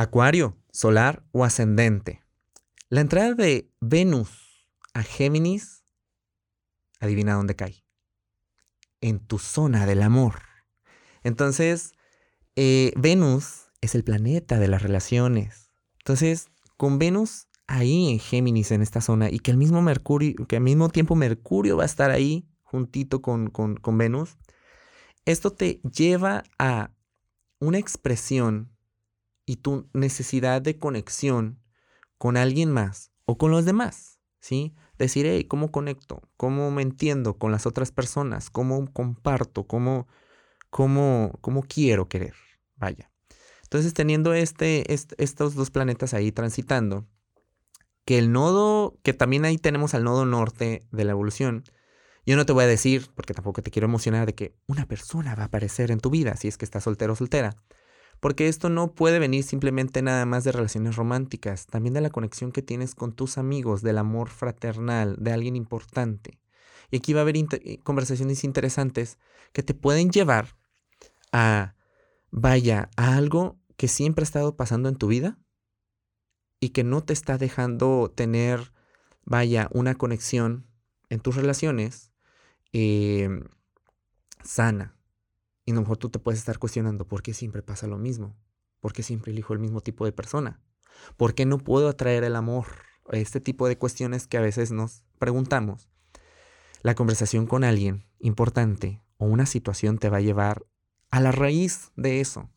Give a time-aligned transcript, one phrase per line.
[0.00, 2.22] Acuario, solar o ascendente.
[2.88, 4.30] La entrada de Venus
[4.94, 5.84] a Géminis,
[7.00, 7.84] adivina dónde cae.
[9.02, 10.40] En tu zona del amor.
[11.22, 11.92] Entonces,
[12.56, 15.70] eh, Venus es el planeta de las relaciones.
[15.98, 16.48] Entonces,
[16.78, 20.62] con Venus ahí en Géminis, en esta zona, y que al mismo Mercurio, que al
[20.62, 24.38] mismo tiempo Mercurio va a estar ahí juntito con, con, con Venus,
[25.26, 26.90] esto te lleva a
[27.58, 28.70] una expresión
[29.50, 31.58] y tu necesidad de conexión
[32.18, 34.76] con alguien más o con los demás, ¿sí?
[34.96, 36.22] Decir, hey, ¿cómo conecto?
[36.36, 38.48] ¿Cómo me entiendo con las otras personas?
[38.48, 39.66] ¿Cómo comparto?
[39.66, 40.06] ¿Cómo,
[40.70, 42.34] cómo, cómo quiero querer?
[42.76, 43.10] Vaya.
[43.64, 47.08] Entonces, teniendo este, estos dos planetas ahí transitando,
[48.04, 51.64] que el nodo, que también ahí tenemos al nodo norte de la evolución,
[52.24, 55.34] yo no te voy a decir, porque tampoco te quiero emocionar, de que una persona
[55.34, 57.56] va a aparecer en tu vida si es que estás soltero o soltera.
[58.20, 62.52] Porque esto no puede venir simplemente nada más de relaciones románticas, también de la conexión
[62.52, 66.38] que tienes con tus amigos, del amor fraternal, de alguien importante.
[66.90, 69.18] Y aquí va a haber eh, conversaciones interesantes
[69.52, 70.56] que te pueden llevar
[71.32, 71.74] a,
[72.30, 75.38] vaya, a algo que siempre ha estado pasando en tu vida
[76.60, 78.72] y que no te está dejando tener,
[79.24, 80.66] vaya, una conexión
[81.08, 82.12] en tus relaciones
[82.72, 83.44] em,
[84.44, 84.99] sana.
[85.70, 88.36] Y a lo mejor tú te puedes estar cuestionando, ¿por qué siempre pasa lo mismo?
[88.80, 90.60] ¿Por qué siempre elijo el mismo tipo de persona?
[91.16, 92.66] ¿Por qué no puedo atraer el amor?
[93.12, 95.88] Este tipo de cuestiones que a veces nos preguntamos.
[96.82, 100.66] La conversación con alguien importante o una situación te va a llevar
[101.12, 102.50] a la raíz de eso.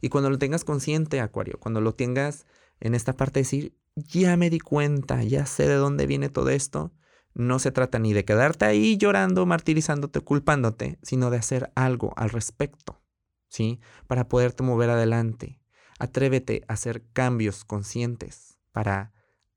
[0.00, 2.46] Y cuando lo tengas consciente, Acuario, cuando lo tengas
[2.78, 6.50] en esta parte de decir, ya me di cuenta, ya sé de dónde viene todo
[6.50, 6.92] esto,
[7.34, 12.30] no se trata ni de quedarte ahí llorando, martirizándote, culpándote, sino de hacer algo al
[12.30, 13.02] respecto,
[13.48, 13.80] ¿sí?
[14.06, 15.60] Para poderte mover adelante.
[15.98, 19.12] Atrévete a hacer cambios conscientes para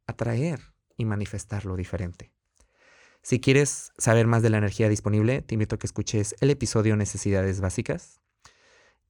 [0.08, 0.60] atraer
[0.98, 2.32] y manifestar lo diferente.
[3.22, 6.96] Si quieres saber más de la energía disponible, te invito a que escuches el episodio
[6.96, 8.22] Necesidades Básicas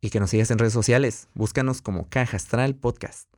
[0.02, 1.30] y que nos sigas en redes sociales.
[1.34, 3.37] Búscanos como Caja Astral Podcast.